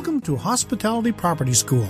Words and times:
Welcome 0.00 0.22
to 0.22 0.36
Hospitality 0.36 1.12
Property 1.12 1.52
School. 1.52 1.86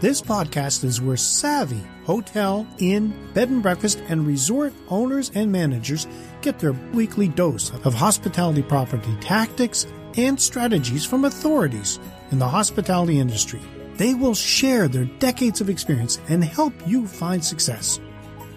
This 0.00 0.22
podcast 0.22 0.82
is 0.82 1.02
where 1.02 1.18
savvy 1.18 1.82
hotel, 2.06 2.66
inn, 2.78 3.12
bed 3.34 3.50
and 3.50 3.62
breakfast, 3.62 4.02
and 4.08 4.26
resort 4.26 4.72
owners 4.88 5.30
and 5.34 5.52
managers 5.52 6.06
get 6.40 6.58
their 6.58 6.72
weekly 6.72 7.28
dose 7.28 7.70
of 7.84 7.92
hospitality 7.92 8.62
property 8.62 9.14
tactics 9.20 9.86
and 10.16 10.40
strategies 10.40 11.04
from 11.04 11.26
authorities 11.26 11.98
in 12.30 12.38
the 12.38 12.48
hospitality 12.48 13.20
industry. 13.20 13.60
They 13.98 14.14
will 14.14 14.34
share 14.34 14.88
their 14.88 15.04
decades 15.04 15.60
of 15.60 15.68
experience 15.68 16.18
and 16.30 16.42
help 16.42 16.72
you 16.86 17.06
find 17.06 17.44
success. 17.44 18.00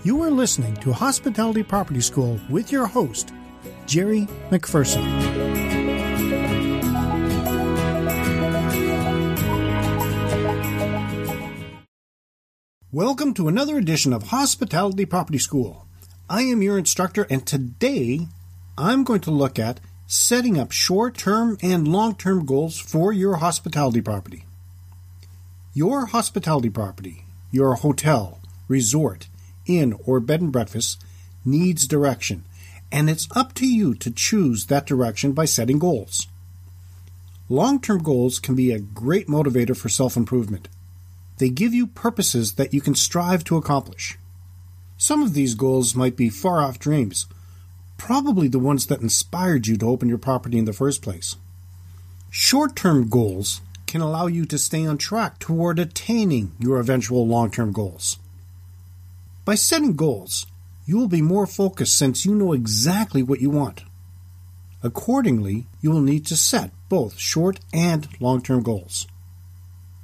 You 0.05 0.23
are 0.23 0.31
listening 0.31 0.75
to 0.77 0.93
Hospitality 0.93 1.63
Property 1.63 1.99
School 1.99 2.39
with 2.49 2.71
your 2.71 2.85
host, 2.85 3.33
Jerry 3.85 4.29
McPherson. 4.49 5.24
Welcome 12.95 13.33
to 13.33 13.49
another 13.49 13.77
edition 13.77 14.13
of 14.13 14.29
Hospitality 14.29 15.03
Property 15.05 15.37
School. 15.37 15.85
I 16.29 16.43
am 16.43 16.61
your 16.61 16.77
instructor, 16.77 17.27
and 17.29 17.45
today 17.45 18.29
I'm 18.77 19.03
going 19.03 19.19
to 19.19 19.31
look 19.31 19.59
at 19.59 19.81
setting 20.07 20.57
up 20.57 20.71
short 20.71 21.17
term 21.17 21.57
and 21.61 21.89
long 21.89 22.15
term 22.15 22.45
goals 22.45 22.79
for 22.79 23.11
your 23.11 23.35
hospitality 23.35 23.99
property. 23.99 24.45
Your 25.73 26.05
hospitality 26.05 26.69
property, 26.69 27.25
your 27.51 27.75
hotel, 27.75 28.39
resort, 28.69 29.27
inn, 29.65 29.99
or 30.05 30.21
bed 30.21 30.39
and 30.39 30.53
breakfast 30.53 31.03
needs 31.43 31.87
direction, 31.87 32.45
and 32.93 33.09
it's 33.09 33.27
up 33.35 33.53
to 33.55 33.67
you 33.67 33.93
to 33.95 34.09
choose 34.09 34.67
that 34.67 34.85
direction 34.85 35.33
by 35.33 35.43
setting 35.43 35.79
goals. 35.79 36.27
Long 37.49 37.81
term 37.81 38.01
goals 38.01 38.39
can 38.39 38.55
be 38.55 38.71
a 38.71 38.79
great 38.79 39.27
motivator 39.27 39.75
for 39.75 39.89
self 39.89 40.15
improvement. 40.15 40.69
They 41.37 41.49
give 41.49 41.73
you 41.73 41.87
purposes 41.87 42.53
that 42.53 42.73
you 42.73 42.81
can 42.81 42.95
strive 42.95 43.43
to 43.45 43.57
accomplish. 43.57 44.17
Some 44.97 45.21
of 45.21 45.33
these 45.33 45.55
goals 45.55 45.95
might 45.95 46.15
be 46.15 46.29
far 46.29 46.61
off 46.61 46.79
dreams, 46.79 47.27
probably 47.97 48.47
the 48.47 48.59
ones 48.59 48.87
that 48.87 49.01
inspired 49.01 49.67
you 49.67 49.75
to 49.77 49.89
open 49.89 50.07
your 50.07 50.17
property 50.17 50.57
in 50.57 50.65
the 50.65 50.73
first 50.73 51.01
place. 51.01 51.35
Short 52.29 52.75
term 52.75 53.09
goals 53.09 53.61
can 53.87 54.01
allow 54.01 54.27
you 54.27 54.45
to 54.45 54.57
stay 54.57 54.85
on 54.85 54.97
track 54.97 55.39
toward 55.39 55.79
attaining 55.79 56.53
your 56.59 56.79
eventual 56.79 57.27
long 57.27 57.51
term 57.51 57.71
goals. 57.71 58.19
By 59.43 59.55
setting 59.55 59.95
goals, 59.95 60.45
you 60.85 60.97
will 60.97 61.07
be 61.07 61.21
more 61.21 61.47
focused 61.47 61.97
since 61.97 62.25
you 62.25 62.35
know 62.35 62.53
exactly 62.53 63.23
what 63.23 63.41
you 63.41 63.49
want. 63.49 63.83
Accordingly, 64.83 65.67
you 65.81 65.91
will 65.91 66.01
need 66.01 66.25
to 66.27 66.37
set 66.37 66.71
both 66.89 67.17
short 67.17 67.59
and 67.73 68.07
long 68.19 68.41
term 68.41 68.63
goals. 68.63 69.07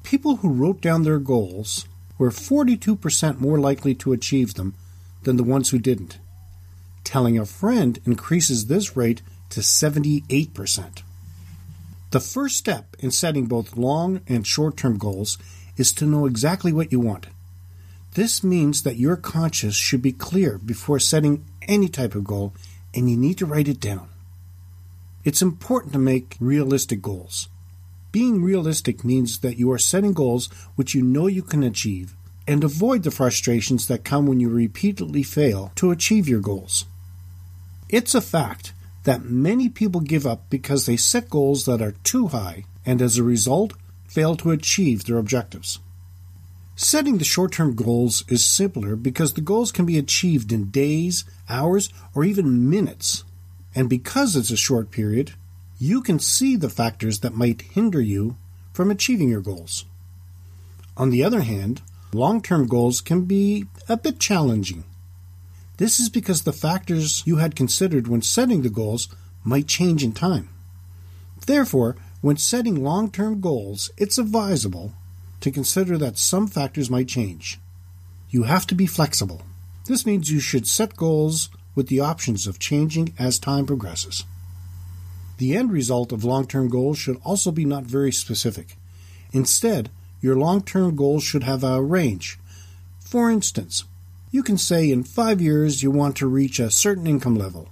People 0.04 0.38
who 0.38 0.50
wrote 0.50 0.82
down 0.82 1.04
their 1.04 1.20
goals 1.20 1.86
were 2.18 2.30
42% 2.30 3.40
more 3.40 3.60
likely 3.60 3.96
to 3.96 4.14
achieve 4.14 4.54
them 4.54 4.76
than 5.24 5.38
the 5.38 5.44
ones 5.44 5.70
who 5.70 5.80
didn't. 5.80 6.20
Telling 7.04 7.38
a 7.38 7.46
friend 7.46 8.00
increases 8.06 8.68
this 8.68 8.96
rate 8.96 9.22
to 9.50 9.62
78%. 9.62 11.02
The 12.12 12.20
first 12.20 12.58
step 12.58 12.96
in 13.00 13.12
setting 13.12 13.46
both 13.46 13.78
long 13.78 14.22
and 14.28 14.46
short 14.46 14.78
term 14.78 14.98
goals 14.98 15.38
is 15.78 15.94
to 15.94 16.06
know 16.06 16.26
exactly 16.26 16.74
what 16.74 16.92
you 16.92 17.00
want. 17.00 17.28
This 18.14 18.44
means 18.44 18.84
that 18.84 18.98
your 18.98 19.16
conscience 19.16 19.76
should 19.76 20.02
be 20.02 20.12
clear 20.12 20.58
before 20.58 21.00
setting 21.00 21.46
any 21.62 21.88
type 21.88 22.14
of 22.14 22.26
goal, 22.26 22.54
and 22.94 23.10
you 23.10 23.16
need 23.16 23.38
to 23.38 23.46
write 23.46 23.70
it 23.70 23.80
down. 23.80 24.10
It's 25.24 25.42
important 25.42 25.94
to 25.94 26.00
make 26.00 26.36
realistic 26.40 27.02
goals. 27.02 27.48
Being 28.12 28.44
realistic 28.44 29.06
means 29.06 29.40
that 29.40 29.58
you 29.58 29.72
are 29.72 29.78
setting 29.78 30.14
goals 30.14 30.48
which 30.76 30.94
you 30.94 31.02
know 31.02 31.28
you 31.28 31.42
can 31.42 31.64
achieve 31.64 32.14
and 32.48 32.64
avoid 32.64 33.04
the 33.04 33.12
frustrations 33.12 33.88
that 33.88 34.04
come 34.04 34.26
when 34.26 34.40
you 34.40 34.50
repeatedly 34.50 35.24
fail 35.24 35.72
to 35.76 35.92
achieve 35.92 36.28
your 36.28 36.42
goals. 36.42 36.86
It's 37.88 38.16
a 38.16 38.22
fact 38.22 38.74
that 39.04 39.24
many 39.24 39.70
people 39.70 40.02
give 40.02 40.28
up 40.28 40.50
because 40.50 40.86
they 40.86 40.98
set 40.98 41.30
goals 41.30 41.66
that 41.66 41.82
are 41.82 41.96
too 42.04 42.28
high 42.28 42.66
and 42.86 43.02
as 43.02 43.18
a 43.18 43.24
result 43.24 43.74
fail 44.08 44.36
to 44.36 44.52
achieve 44.52 45.06
their 45.06 45.18
objectives. 45.18 45.80
Setting 46.76 47.18
the 47.18 47.24
short 47.24 47.52
term 47.54 47.76
goals 47.76 48.24
is 48.28 48.44
simpler 48.44 48.96
because 48.96 49.34
the 49.34 49.42
goals 49.42 49.72
can 49.72 49.86
be 49.86 49.98
achieved 49.98 50.52
in 50.52 50.72
days, 50.72 51.24
hours, 51.48 51.90
or 52.16 52.24
even 52.24 52.70
minutes. 52.70 53.24
And 53.76 53.90
because 53.90 54.36
it's 54.36 54.52
a 54.52 54.58
short 54.58 54.92
period, 54.92 55.34
you 55.82 56.00
can 56.00 56.20
see 56.20 56.56
the 56.56 56.70
factors 56.70 57.22
that 57.22 57.34
might 57.34 57.64
hinder 57.74 58.00
you 58.00 58.38
from 58.72 58.92
achieving 58.92 59.30
your 59.30 59.42
goals. 59.42 59.84
On 60.96 61.10
the 61.10 61.24
other 61.24 61.42
hand, 61.42 61.82
long 62.14 62.40
term 62.40 62.68
goals 62.68 63.02
can 63.02 63.22
be 63.22 63.66
a 63.90 63.98
bit 63.98 64.20
challenging. 64.20 64.84
This 65.78 66.00
is 66.00 66.08
because 66.08 66.44
the 66.44 66.54
factors 66.54 67.24
you 67.26 67.38
had 67.38 67.56
considered 67.56 68.08
when 68.08 68.22
setting 68.22 68.62
the 68.62 68.70
goals 68.70 69.08
might 69.44 69.66
change 69.66 70.04
in 70.04 70.12
time. 70.12 70.50
Therefore, 71.48 71.96
when 72.22 72.38
setting 72.38 72.84
long 72.84 73.10
term 73.10 73.42
goals, 73.42 73.90
it's 73.98 74.20
advisable 74.20 74.94
to 75.40 75.50
consider 75.50 75.98
that 75.98 76.20
some 76.20 76.46
factors 76.46 76.92
might 76.92 77.08
change. 77.08 77.60
You 78.30 78.44
have 78.44 78.68
to 78.68 78.76
be 78.76 78.86
flexible. 78.86 79.42
This 79.88 80.06
means 80.06 80.32
you 80.32 80.42
should 80.42 80.68
set 80.68 80.96
goals 80.96 81.50
with 81.74 81.88
the 81.88 82.02
options 82.02 82.46
of 82.46 82.60
changing 82.60 83.16
as 83.18 83.40
time 83.40 83.66
progresses. 83.66 84.26
The 85.42 85.58
end 85.58 85.72
result 85.72 86.12
of 86.12 86.24
long 86.24 86.46
term 86.46 86.70
goals 86.70 87.00
should 87.00 87.20
also 87.26 87.50
be 87.50 87.66
not 87.66 87.84
very 87.84 88.12
specific. 88.12 88.78
Instead, 89.34 89.90
your 90.22 90.36
long 90.36 90.62
term 90.62 90.96
goals 90.96 91.24
should 91.24 91.42
have 91.42 91.64
a 91.64 91.82
range. 91.82 92.38
For 93.00 93.32
instance, 93.32 93.86
you 94.30 94.44
can 94.44 94.60
say 94.60 94.92
in 94.92 95.04
five 95.04 95.42
years 95.42 95.82
you 95.82 95.90
want 95.90 96.16
to 96.18 96.28
reach 96.28 96.60
a 96.60 96.70
certain 96.70 97.08
income 97.08 97.34
level, 97.34 97.70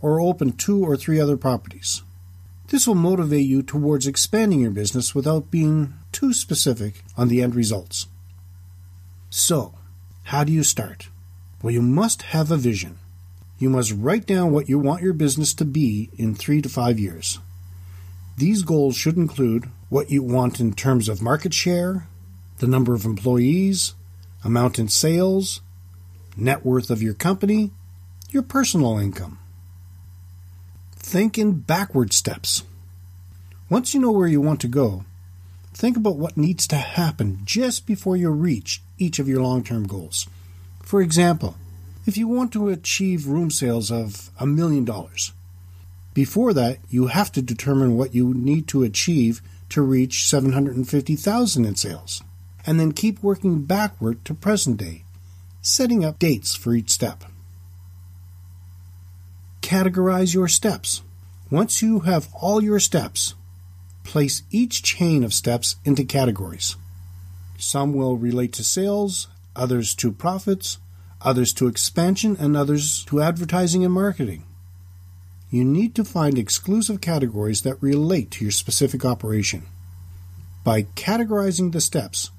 or 0.00 0.20
open 0.20 0.52
two 0.52 0.84
or 0.84 0.96
three 0.96 1.18
other 1.18 1.36
properties. 1.36 2.04
This 2.68 2.86
will 2.86 2.94
motivate 2.94 3.46
you 3.46 3.64
towards 3.64 4.06
expanding 4.06 4.60
your 4.60 4.70
business 4.70 5.12
without 5.12 5.50
being 5.50 5.94
too 6.12 6.32
specific 6.32 7.02
on 7.16 7.26
the 7.26 7.42
end 7.42 7.56
results. 7.56 8.06
So, 9.28 9.74
how 10.22 10.44
do 10.44 10.52
you 10.52 10.62
start? 10.62 11.08
Well, 11.62 11.74
you 11.74 11.82
must 11.82 12.22
have 12.30 12.52
a 12.52 12.56
vision. 12.56 13.00
You 13.58 13.70
must 13.70 13.92
write 13.92 14.26
down 14.26 14.52
what 14.52 14.68
you 14.68 14.78
want 14.78 15.02
your 15.02 15.14
business 15.14 15.54
to 15.54 15.64
be 15.64 16.10
in 16.18 16.34
three 16.34 16.60
to 16.60 16.68
five 16.68 16.98
years. 16.98 17.38
These 18.36 18.62
goals 18.62 18.96
should 18.96 19.16
include 19.16 19.70
what 19.88 20.10
you 20.10 20.22
want 20.22 20.60
in 20.60 20.74
terms 20.74 21.08
of 21.08 21.22
market 21.22 21.54
share, 21.54 22.06
the 22.58 22.66
number 22.66 22.94
of 22.94 23.04
employees, 23.04 23.94
amount 24.44 24.78
in 24.78 24.88
sales, 24.88 25.60
net 26.36 26.64
worth 26.64 26.90
of 26.90 27.02
your 27.02 27.14
company, 27.14 27.70
your 28.30 28.42
personal 28.42 28.98
income. 28.98 29.38
Think 30.96 31.38
in 31.38 31.60
backward 31.60 32.12
steps. 32.12 32.62
Once 33.70 33.94
you 33.94 34.00
know 34.00 34.12
where 34.12 34.28
you 34.28 34.40
want 34.40 34.60
to 34.60 34.68
go, 34.68 35.04
think 35.72 35.96
about 35.96 36.16
what 36.16 36.36
needs 36.36 36.66
to 36.66 36.76
happen 36.76 37.40
just 37.44 37.86
before 37.86 38.16
you 38.16 38.30
reach 38.30 38.82
each 38.98 39.18
of 39.18 39.28
your 39.28 39.40
long 39.40 39.64
term 39.64 39.86
goals. 39.86 40.26
For 40.82 41.00
example, 41.00 41.56
if 42.06 42.16
you 42.16 42.28
want 42.28 42.52
to 42.52 42.68
achieve 42.68 43.26
room 43.26 43.50
sales 43.50 43.90
of 43.90 44.30
a 44.38 44.46
million 44.46 44.84
dollars. 44.84 45.32
Before 46.14 46.54
that, 46.54 46.78
you 46.88 47.08
have 47.08 47.32
to 47.32 47.42
determine 47.42 47.96
what 47.96 48.14
you 48.14 48.32
need 48.32 48.68
to 48.68 48.84
achieve 48.84 49.42
to 49.70 49.82
reach 49.82 50.26
750,000 50.26 51.64
in 51.64 51.74
sales, 51.74 52.22
and 52.64 52.78
then 52.78 52.92
keep 52.92 53.22
working 53.22 53.64
backward 53.64 54.24
to 54.24 54.34
present 54.34 54.78
day, 54.78 55.02
setting 55.60 56.04
up 56.04 56.18
dates 56.18 56.54
for 56.54 56.74
each 56.74 56.90
step. 56.90 57.24
Categorize 59.60 60.32
your 60.32 60.48
steps. 60.48 61.02
Once 61.50 61.82
you 61.82 62.00
have 62.00 62.28
all 62.40 62.62
your 62.62 62.78
steps, 62.78 63.34
place 64.04 64.42
each 64.50 64.82
chain 64.82 65.24
of 65.24 65.34
steps 65.34 65.76
into 65.84 66.04
categories. 66.04 66.76
Some 67.58 67.92
will 67.92 68.16
relate 68.16 68.52
to 68.54 68.64
sales, 68.64 69.26
others 69.56 69.94
to 69.96 70.12
profits, 70.12 70.78
others 71.26 71.52
to 71.54 71.66
expansion, 71.66 72.36
and 72.38 72.56
others 72.56 73.04
to 73.04 73.20
advertising 73.20 73.84
and 73.84 73.92
marketing. 73.92 74.44
You 75.50 75.64
need 75.64 75.94
to 75.96 76.04
find 76.04 76.38
exclusive 76.38 77.00
categories 77.00 77.62
that 77.62 77.82
relate 77.82 78.30
to 78.32 78.44
your 78.44 78.52
specific 78.52 79.04
operation. 79.04 79.66
By 80.64 80.84
categorizing 80.94 81.72
the 81.72 81.80
steps, 81.80 82.30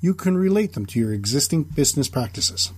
you 0.00 0.14
can 0.14 0.36
relate 0.36 0.74
them 0.74 0.86
to 0.86 0.98
your 1.00 1.12
existing 1.12 1.64
business 1.64 2.08
practices. 2.08 2.72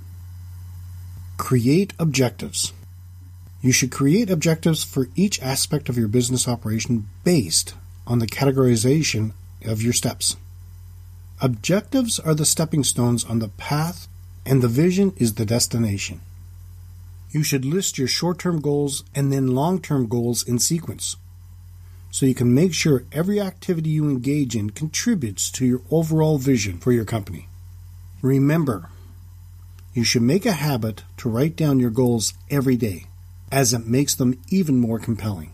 Create 1.36 1.92
objectives. 1.98 2.72
You 3.60 3.72
should 3.72 3.90
create 3.90 4.30
objectives 4.30 4.84
for 4.84 5.08
each 5.16 5.42
aspect 5.42 5.88
of 5.88 5.98
your 5.98 6.08
business 6.08 6.46
operation 6.46 7.08
based 7.24 7.74
on 8.06 8.20
the 8.20 8.26
categorization 8.26 9.32
of 9.64 9.82
your 9.82 9.92
steps. 9.92 10.36
Objectives 11.40 12.18
are 12.20 12.34
the 12.34 12.46
stepping 12.46 12.84
stones 12.84 13.24
on 13.24 13.40
the 13.40 13.48
path, 13.48 14.06
and 14.46 14.62
the 14.62 14.68
vision 14.68 15.12
is 15.18 15.34
the 15.34 15.44
destination. 15.44 16.22
You 17.30 17.42
should 17.42 17.66
list 17.66 17.98
your 17.98 18.08
short 18.08 18.38
term 18.38 18.62
goals 18.62 19.04
and 19.14 19.30
then 19.30 19.48
long 19.48 19.82
term 19.82 20.08
goals 20.08 20.42
in 20.42 20.58
sequence 20.58 21.16
so 22.16 22.24
you 22.24 22.34
can 22.34 22.54
make 22.54 22.72
sure 22.72 23.04
every 23.12 23.38
activity 23.38 23.90
you 23.90 24.08
engage 24.08 24.56
in 24.56 24.70
contributes 24.70 25.50
to 25.50 25.66
your 25.66 25.82
overall 25.90 26.38
vision 26.38 26.78
for 26.78 26.90
your 26.90 27.04
company. 27.04 27.46
Remember, 28.22 28.88
you 29.92 30.02
should 30.02 30.22
make 30.22 30.46
a 30.46 30.52
habit 30.52 31.02
to 31.18 31.28
write 31.28 31.56
down 31.56 31.78
your 31.78 31.90
goals 31.90 32.32
every 32.48 32.74
day, 32.74 33.04
as 33.52 33.74
it 33.74 33.86
makes 33.86 34.14
them 34.14 34.40
even 34.48 34.80
more 34.80 34.98
compelling. 34.98 35.52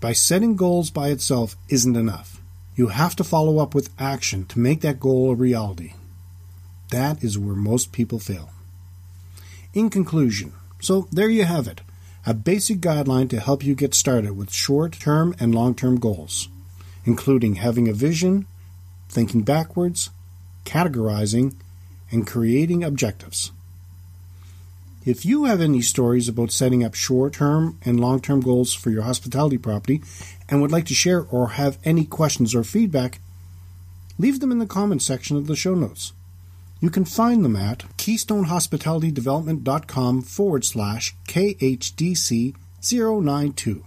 By 0.00 0.14
setting 0.14 0.56
goals 0.56 0.88
by 0.88 1.08
itself 1.08 1.56
isn't 1.68 1.94
enough. 1.94 2.40
You 2.74 2.86
have 2.86 3.14
to 3.16 3.22
follow 3.22 3.58
up 3.58 3.74
with 3.74 3.90
action 3.98 4.46
to 4.46 4.58
make 4.58 4.80
that 4.80 5.00
goal 5.00 5.32
a 5.32 5.34
reality. 5.34 5.92
That 6.90 7.22
is 7.22 7.38
where 7.38 7.54
most 7.54 7.92
people 7.92 8.18
fail. 8.18 8.50
In 9.74 9.90
conclusion, 9.90 10.52
so 10.80 11.08
there 11.12 11.28
you 11.28 11.44
have 11.44 11.66
it 11.66 11.82
a 12.26 12.34
basic 12.34 12.78
guideline 12.80 13.30
to 13.30 13.40
help 13.40 13.64
you 13.64 13.74
get 13.74 13.94
started 13.94 14.36
with 14.36 14.52
short 14.52 14.92
term 14.92 15.34
and 15.40 15.54
long 15.54 15.74
term 15.74 15.98
goals, 15.98 16.48
including 17.04 17.54
having 17.54 17.88
a 17.88 17.92
vision, 17.94 18.46
thinking 19.08 19.42
backwards, 19.42 20.10
categorizing, 20.64 21.54
and 22.10 22.26
creating 22.26 22.84
objectives. 22.84 23.50
If 25.06 25.24
you 25.24 25.44
have 25.44 25.62
any 25.62 25.80
stories 25.80 26.28
about 26.28 26.52
setting 26.52 26.84
up 26.84 26.94
short 26.94 27.32
term 27.32 27.78
and 27.82 27.98
long 27.98 28.20
term 28.20 28.40
goals 28.40 28.74
for 28.74 28.90
your 28.90 29.02
hospitality 29.02 29.56
property 29.56 30.02
and 30.50 30.60
would 30.60 30.72
like 30.72 30.84
to 30.86 30.94
share 30.94 31.22
or 31.22 31.50
have 31.50 31.78
any 31.84 32.04
questions 32.04 32.54
or 32.54 32.64
feedback, 32.64 33.20
leave 34.18 34.40
them 34.40 34.52
in 34.52 34.58
the 34.58 34.66
comments 34.66 35.06
section 35.06 35.36
of 35.38 35.46
the 35.46 35.56
show 35.56 35.74
notes. 35.74 36.12
You 36.80 36.90
can 36.90 37.04
find 37.04 37.44
them 37.44 37.56
at 37.56 37.80
keystonehospitalitydevelopment.com 37.96 40.22
forward 40.22 40.64
slash 40.64 41.16
KHDC092. 41.26 43.82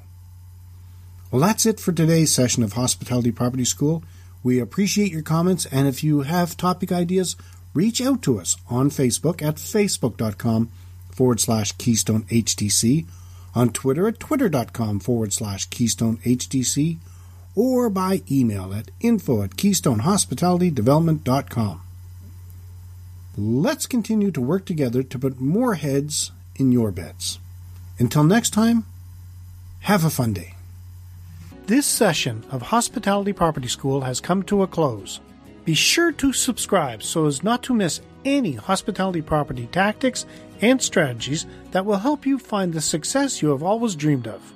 Well, 1.32 1.42
that's 1.42 1.66
it 1.66 1.80
for 1.80 1.94
today's 1.94 2.36
session 2.36 2.62
of 2.64 2.74
Hospitality 2.74 3.32
Property 3.32 3.64
School. 3.64 4.04
We 4.44 4.60
appreciate 4.60 5.14
your 5.14 5.22
comments, 5.22 5.66
and 5.68 5.88
if 5.88 6.04
you 6.04 6.24
have 6.24 6.58
topic 6.58 6.92
ideas, 6.92 7.38
reach 7.74 8.02
out 8.02 8.22
to 8.24 8.38
us 8.40 8.58
on 8.70 8.90
Facebook 8.90 9.42
at 9.42 9.56
facebook.com 9.56 10.70
forward 11.10 11.40
slash 11.40 11.72
Keystone 11.74 12.24
HDC, 12.24 13.06
on 13.56 13.70
Twitter 13.70 14.10
at 14.10 14.20
twitter.com 14.20 15.00
forward 15.00 15.32
slash 15.32 15.70
Keystone 15.70 16.18
HDC, 16.18 16.98
or 17.56 17.90
by 17.90 18.22
email 18.30 18.74
at 18.74 18.92
info 19.00 19.44
at 19.44 19.52
keystonehospitalitydevelopment.com. 19.52 21.82
Let's 23.38 23.88
continue 23.88 24.30
to 24.32 24.42
work 24.42 24.66
together 24.66 25.04
to 25.04 25.18
put 25.20 25.40
more 25.40 25.76
heads 25.76 26.34
in 26.58 26.74
your 26.74 26.92
beds. 26.92 27.40
Until 27.98 28.26
next 28.26 28.50
time, 28.50 28.86
have 29.82 30.04
a 30.04 30.10
fun 30.10 30.34
day. 30.34 30.56
This 31.66 31.86
session 31.86 32.44
of 32.52 32.62
Hospitality 32.62 33.32
Property 33.32 33.70
School 33.70 34.02
has 34.02 34.20
come 34.20 34.44
to 34.44 34.64
a 34.64 34.68
close. 34.68 35.22
Be 35.64 35.74
sure 35.74 36.12
to 36.12 36.34
subscribe 36.34 37.04
so 37.04 37.26
as 37.26 37.42
not 37.42 37.64
to 37.64 37.74
miss 37.74 38.02
any 38.26 38.56
hospitality 38.56 39.22
property 39.22 39.68
tactics 39.72 40.26
and 40.60 40.82
strategies 40.82 41.46
that 41.72 41.86
will 41.86 42.00
help 42.00 42.26
you 42.26 42.38
find 42.38 42.74
the 42.74 42.82
success 42.82 43.42
you 43.42 43.50
have 43.52 43.64
always 43.64 43.96
dreamed 43.96 44.28
of. 44.28 44.54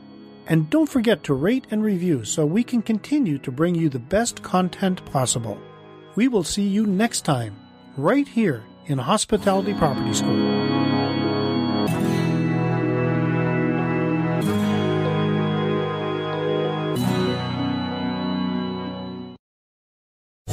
And 0.48 0.69
don't 0.69 0.89
forget 0.89 1.24
to 1.24 1.33
rate 1.33 1.66
and 1.71 1.81
review 1.81 2.25
so 2.25 2.45
we 2.45 2.63
can 2.63 2.81
continue 2.81 3.38
to 3.38 3.51
bring 3.51 3.74
you 3.74 3.88
the 3.88 4.00
best 4.00 4.44
content 4.44 5.06
possible. 5.06 5.57
We 6.16 6.28
will 6.28 6.44
see 6.44 6.68
you 6.68 6.86
next 6.86 7.21
time 7.21 7.56
right 7.97 8.27
here 8.27 8.63
in 8.86 8.97
Hospitality 8.97 9.74
Property 9.74 10.13
School. 10.13 10.65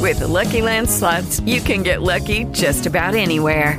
With 0.00 0.18
the 0.18 0.28
Lucky 0.28 0.60
Land 0.60 0.90
slots, 0.90 1.40
you 1.40 1.60
can 1.60 1.82
get 1.82 2.02
lucky 2.02 2.44
just 2.52 2.86
about 2.86 3.14
anywhere. 3.14 3.78